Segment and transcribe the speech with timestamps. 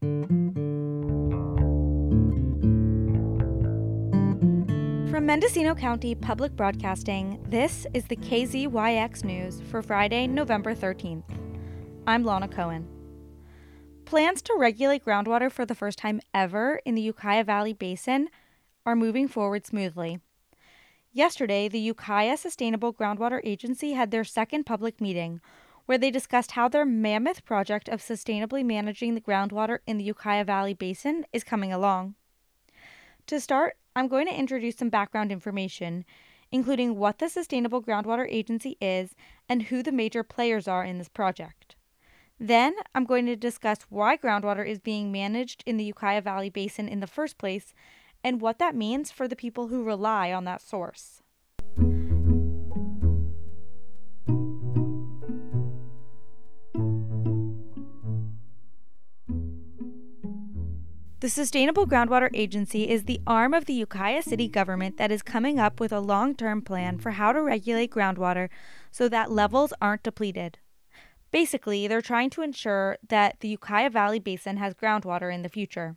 [0.00, 0.36] From
[5.26, 11.24] Mendocino County Public Broadcasting, this is the KZYX News for Friday, November 13th.
[12.06, 12.86] I'm Lana Cohen.
[14.04, 18.28] Plans to regulate groundwater for the first time ever in the Ukiah Valley Basin
[18.86, 20.20] are moving forward smoothly.
[21.10, 25.40] Yesterday, the Ukiah Sustainable Groundwater Agency had their second public meeting,
[25.88, 30.44] where they discussed how their mammoth project of sustainably managing the groundwater in the Ukiah
[30.44, 32.14] Valley Basin is coming along.
[33.28, 36.04] To start, I'm going to introduce some background information,
[36.52, 39.14] including what the Sustainable Groundwater Agency is
[39.48, 41.74] and who the major players are in this project.
[42.38, 46.86] Then, I'm going to discuss why groundwater is being managed in the Ukiah Valley Basin
[46.86, 47.72] in the first place
[48.22, 51.22] and what that means for the people who rely on that source.
[61.20, 65.58] The Sustainable Groundwater Agency is the arm of the Ukiah City government that is coming
[65.58, 68.48] up with a long term plan for how to regulate groundwater
[68.92, 70.58] so that levels aren't depleted.
[71.32, 75.96] Basically, they're trying to ensure that the Ukiah Valley Basin has groundwater in the future.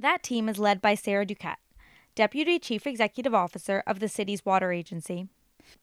[0.00, 1.58] That team is led by Sarah Dukett,
[2.16, 5.28] Deputy Chief Executive Officer of the city's water agency.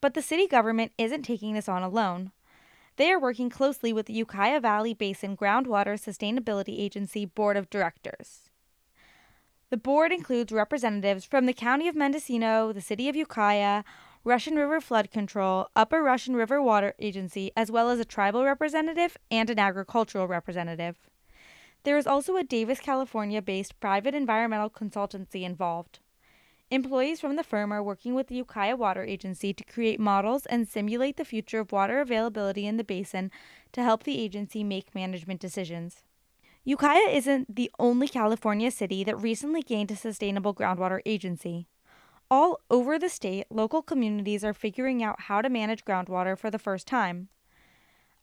[0.02, 2.34] But the city government isn't taking this on alone.
[3.00, 8.50] They are working closely with the Ukiah Valley Basin Groundwater Sustainability Agency Board of Directors.
[9.70, 13.86] The board includes representatives from the County of Mendocino, the City of Ukiah,
[14.26, 19.16] Russian River Flood Control, Upper Russian River Water Agency, as well as a tribal representative
[19.32, 20.98] and an agricultural representative.
[21.84, 26.00] There is also a Davis, California based private environmental consultancy involved.
[26.72, 30.68] Employees from the firm are working with the Ukiah Water Agency to create models and
[30.68, 33.32] simulate the future of water availability in the basin
[33.72, 36.04] to help the agency make management decisions.
[36.66, 41.68] Ukiah isn't the only California city that recently gained a sustainable groundwater agency.
[42.30, 46.60] All over the state, local communities are figuring out how to manage groundwater for the
[46.60, 47.30] first time.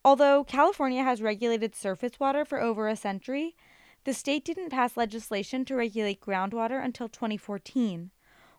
[0.05, 3.57] Although California has regulated surface water for over a century,
[4.05, 8.13] the state didn't pass legislation to regulate groundwater until 2014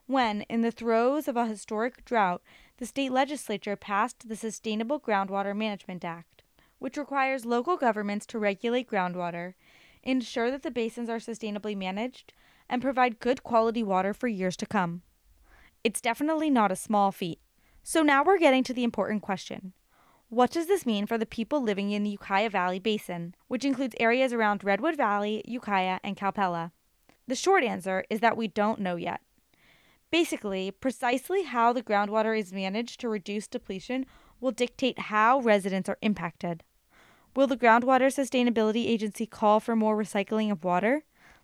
[0.07, 2.41] when, in the throes of a historic drought,
[2.77, 6.43] the state legislature passed the Sustainable Groundwater Management Act,
[6.79, 9.53] which requires local governments to regulate groundwater,
[10.03, 12.33] ensure that the basins are sustainably managed,
[12.69, 15.01] and provide good quality water for years to come.
[15.83, 17.39] It's definitely not a small feat.
[17.83, 19.73] So now we're getting to the important question.
[20.29, 23.95] What does this mean for the people living in the Ukiah Valley Basin, which includes
[23.99, 26.71] areas around Redwood Valley, Ukiah, and Calpella?
[27.27, 29.21] The short answer is that we don't know yet.
[30.09, 34.05] Basically, precisely how the groundwater is managed to reduce depletion
[34.39, 36.63] will dictate how residents are impacted.
[37.35, 41.03] Will the Groundwater Sustainability Agency call for more recycling of water?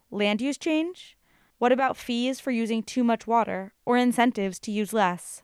[0.10, 1.18] Land use change?
[1.60, 5.44] What about fees for using too much water or incentives to use less?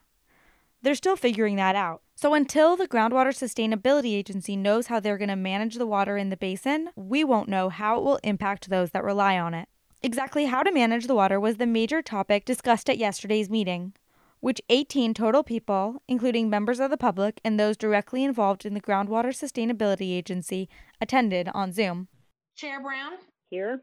[0.81, 2.01] They're still figuring that out.
[2.15, 6.29] So until the Groundwater Sustainability Agency knows how they're going to manage the water in
[6.29, 9.69] the basin, we won't know how it will impact those that rely on it.
[10.01, 13.93] Exactly how to manage the water was the major topic discussed at yesterday's meeting,
[14.39, 18.79] which 18 total people, including members of the public and those directly involved in the
[18.79, 20.69] Groundwater Sustainability Agency,
[21.01, 22.07] attended on Zoom.
[22.55, 23.13] Chair Brown,
[23.49, 23.81] Here.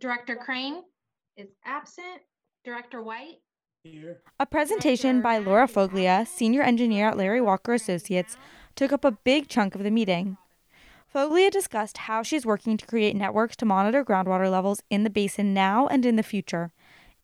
[0.00, 0.82] Director Crane
[1.36, 2.22] is absent.
[2.64, 3.38] Director White,
[3.84, 4.18] Here.
[4.40, 8.36] A presentation by Laura Foglia, senior engineer at Larry Walker Associates,
[8.74, 10.36] took up a big chunk of the meeting.
[11.14, 15.54] Foglia discussed how she's working to create networks to monitor groundwater levels in the basin
[15.54, 16.70] now and in the future,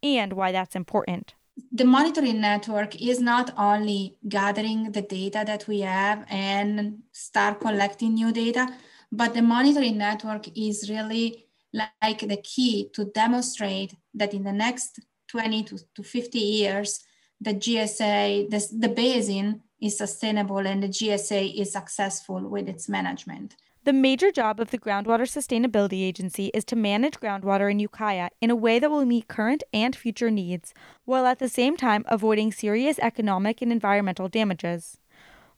[0.02, 1.34] and why that's important.
[1.70, 8.14] the monitoring network is not only gathering the data that we have and start collecting
[8.14, 8.66] new data,
[9.12, 15.00] but the monitoring network is really like the key to demonstrate that in the next
[15.28, 17.04] 20 to, to 50 years,
[17.40, 23.56] the GSA, the, the basin is sustainable and the GSA is successful with its management.
[23.84, 28.48] The major job of the Groundwater Sustainability Agency is to manage groundwater in Ukiah in
[28.48, 30.72] a way that will meet current and future needs,
[31.04, 34.96] while at the same time avoiding serious economic and environmental damages.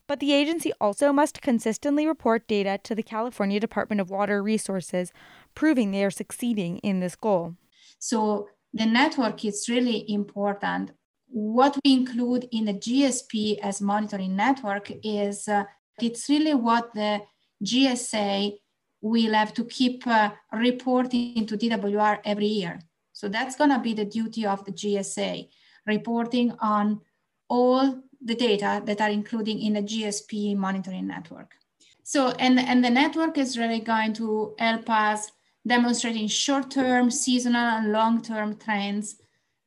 [0.08, 5.12] But the agency also must consistently report data to the California Department of Water Resources,
[5.54, 7.54] proving they are succeeding in this goal.
[8.00, 10.90] So the network is really important.
[11.28, 15.62] What we include in the GSP as monitoring network is uh,
[16.00, 17.22] it's really what the
[17.64, 18.58] GSA
[19.00, 22.80] will have to keep uh, reporting to DWR every year.
[23.12, 25.48] So that's going to be the duty of the GSA,
[25.86, 27.00] reporting on
[27.48, 31.54] all the data that are included in the GSP monitoring network.
[32.02, 35.32] So, and, and the network is really going to help us
[35.66, 39.16] demonstrating short-term, seasonal, and long-term trends.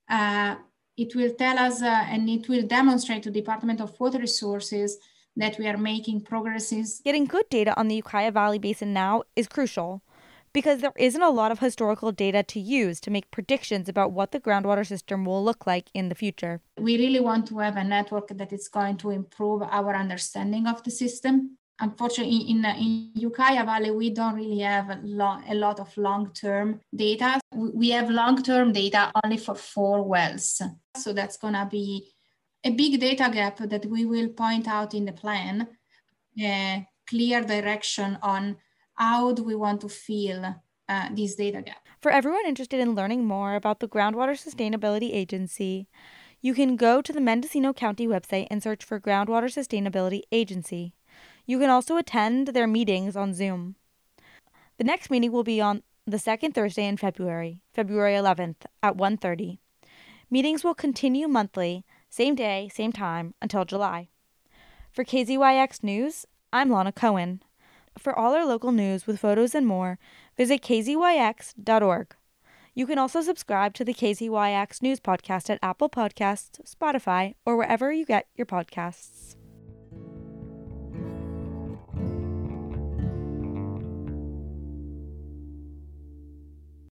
[0.10, 0.56] Uh,
[0.96, 4.98] it will tell us uh, and it will demonstrate to Department of Water Resources
[5.36, 7.02] that we are making progresses.
[7.04, 10.02] Getting good data on the Ukiah Valley Basin now is crucial
[10.54, 14.32] because there isn't a lot of historical data to use to make predictions about what
[14.32, 16.62] the groundwater system will look like in the future.
[16.78, 20.84] We really want to have a network that is going to improve our understanding of
[20.84, 21.58] the system.
[21.82, 26.34] Unfortunately, in, in Ukiah Valley, we don't really have a, lo- a lot of long
[26.34, 27.40] term data.
[27.56, 30.62] We have long term data only for four wells.
[30.98, 32.12] So that's going to be
[32.64, 35.68] a big data gap that we will point out in the plan,
[36.40, 38.58] a clear direction on
[38.96, 40.56] how do we want to fill
[40.90, 41.88] uh, this data gap.
[42.02, 45.88] For everyone interested in learning more about the Groundwater Sustainability Agency,
[46.42, 50.94] you can go to the Mendocino County website and search for Groundwater Sustainability Agency.
[51.46, 53.76] You can also attend their meetings on Zoom.
[54.78, 59.60] The next meeting will be on the second Thursday in February, February 11th at 1:30.
[60.32, 64.10] Meetings will continue monthly, same day, same time until July.
[64.92, 67.44] For KZYX News, I'm Lana Cohen.
[67.98, 70.00] For all our local news with photos and more,
[70.38, 72.16] visit kzyx.org.
[72.74, 77.92] You can also subscribe to the KZYX News Podcast at Apple Podcasts, Spotify, or wherever
[77.92, 79.36] you get your podcasts.